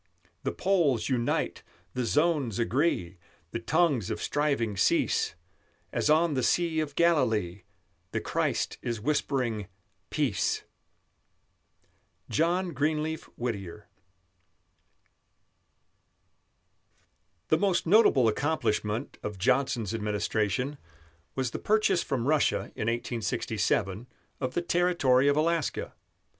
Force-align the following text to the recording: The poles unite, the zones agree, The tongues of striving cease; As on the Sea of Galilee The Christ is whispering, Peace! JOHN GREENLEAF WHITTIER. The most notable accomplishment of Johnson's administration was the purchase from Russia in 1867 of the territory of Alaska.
The 0.41 0.51
poles 0.51 1.09
unite, 1.09 1.61
the 1.93 2.05
zones 2.05 2.57
agree, 2.57 3.19
The 3.51 3.59
tongues 3.59 4.09
of 4.09 4.19
striving 4.19 4.75
cease; 4.75 5.35
As 5.93 6.09
on 6.09 6.33
the 6.33 6.41
Sea 6.41 6.79
of 6.79 6.95
Galilee 6.95 7.61
The 8.09 8.19
Christ 8.19 8.79
is 8.81 8.99
whispering, 8.99 9.67
Peace! 10.09 10.63
JOHN 12.31 12.73
GREENLEAF 12.73 13.29
WHITTIER. 13.37 13.89
The 17.49 17.59
most 17.59 17.85
notable 17.85 18.27
accomplishment 18.27 19.19
of 19.21 19.37
Johnson's 19.37 19.93
administration 19.93 20.79
was 21.35 21.51
the 21.51 21.59
purchase 21.59 22.01
from 22.01 22.25
Russia 22.27 22.71
in 22.73 22.87
1867 22.87 24.07
of 24.39 24.55
the 24.55 24.63
territory 24.63 25.27
of 25.27 25.37
Alaska. 25.37 25.93